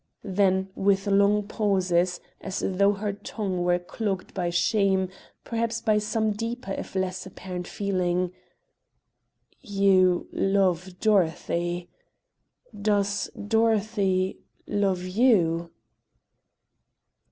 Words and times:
Then, 0.23 0.71
with 0.73 1.05
long 1.05 1.47
pauses, 1.47 2.19
as 2.41 2.63
though 2.65 2.93
her 2.93 3.13
tongue 3.13 3.63
were 3.63 3.77
clogged 3.77 4.33
by 4.33 4.49
shame 4.49 5.09
perhaps 5.43 5.79
by 5.79 5.99
some 5.99 6.31
deeper 6.31 6.71
if 6.71 6.95
less 6.95 7.27
apparent 7.27 7.67
feeling 7.67 8.31
"You 9.59 10.27
love 10.31 10.99
Dorothy; 10.99 11.87
does 12.75 13.29
Dorothy 13.35 14.39
love 14.65 15.03
you?" 15.03 15.69